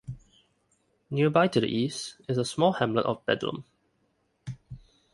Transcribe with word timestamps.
Nearby 1.11 1.47
to 1.49 1.59
the 1.59 1.67
east, 1.67 2.15
is 2.27 2.37
the 2.37 2.43
small 2.43 2.73
hamlet 2.73 3.05
of 3.05 3.23
Bedlam. 3.27 3.65